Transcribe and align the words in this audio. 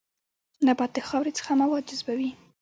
نبات 0.67 0.91
د 0.95 0.97
خاورې 1.07 1.31
څخه 1.39 1.51
مواد 1.61 1.83
جذبوي 1.89 2.31